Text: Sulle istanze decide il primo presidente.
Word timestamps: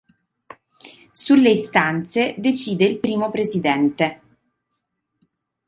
Sulle 1.11 1.51
istanze 1.51 2.33
decide 2.39 2.85
il 2.85 2.97
primo 2.97 3.29
presidente. 3.29 4.21